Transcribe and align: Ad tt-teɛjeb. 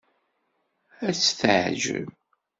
Ad 1.07 1.15
tt-teɛjeb. 1.15 2.09